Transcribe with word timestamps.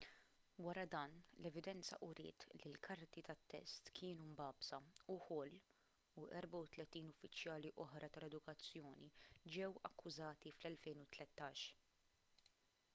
wara 0.67 0.83
dan 0.93 1.11
l-evidenza 1.41 1.97
uriet 2.07 2.45
li 2.61 2.65
l-karti 2.69 3.23
tat-test 3.27 3.91
kienu 3.99 4.25
mbagħbsa 4.29 4.79
u 5.15 5.19
hall 5.27 5.59
u 6.21 6.25
34 6.39 7.11
uffiċjali 7.13 7.73
oħra 7.87 8.09
tal-edukazzjoni 8.17 9.11
ġew 9.59 9.69
akkużati 9.93 10.55
fl-2013 10.57 12.45